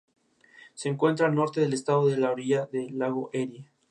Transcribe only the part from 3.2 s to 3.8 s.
Erie.